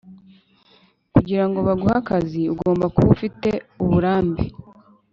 kugira 1.13 1.43
ngo 1.47 1.59
baguhe 1.67 1.95
akazi 2.01 2.41
ugomba 2.53 2.85
kuba 2.93 3.09
ufite 3.15 3.49
uburambe 3.83 4.43